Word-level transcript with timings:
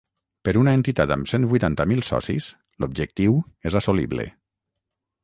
Per 0.47 0.53
una 0.59 0.71
entitat 0.77 1.11
amb 1.15 1.27
cent 1.31 1.43
vuitanta 1.51 1.85
mil 1.91 2.01
socis, 2.07 2.47
l’objectiu 2.85 3.37
és 3.71 3.79
assolible. 3.81 4.27